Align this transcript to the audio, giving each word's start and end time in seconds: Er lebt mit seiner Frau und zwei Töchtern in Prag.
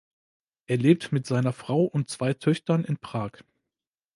Er 0.65 0.77
lebt 0.77 1.11
mit 1.11 1.27
seiner 1.27 1.53
Frau 1.53 1.83
und 1.83 2.09
zwei 2.09 2.33
Töchtern 2.33 2.83
in 2.85 2.97
Prag. 2.97 3.33